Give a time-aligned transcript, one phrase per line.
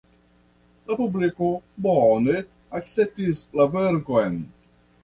[0.91, 1.51] La publiko
[1.89, 2.35] bone
[2.81, 4.43] akceptis la verkon.